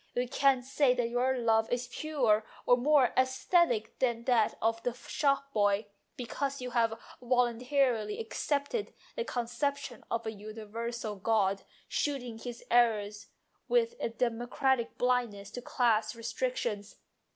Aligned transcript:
You 0.15 0.27
can't 0.27 0.65
say 0.65 0.95
that 0.95 1.09
your 1.11 1.37
love 1.37 1.71
is 1.71 1.87
purer 1.87 2.43
or 2.65 2.75
more 2.75 3.13
aesthetic 3.15 3.99
than 3.99 4.23
that 4.23 4.55
of 4.59 4.81
the 4.81 4.93
shopboy, 4.93 5.85
because 6.17 6.59
you 6.59 6.71
have 6.71 6.99
voluntarily 7.21 8.17
accepted 8.19 8.95
the 9.15 9.23
conception 9.23 10.03
of 10.09 10.25
a 10.25 10.31
universal 10.31 11.17
god, 11.17 11.61
shooting 11.87 12.39
his 12.39 12.63
arrows 12.71 13.27
with 13.67 13.93
a 13.99 14.09
democratic 14.09 14.97
blindness 14.97 15.51
to 15.51 15.61
class 15.61 16.15
restrictions. 16.15 16.95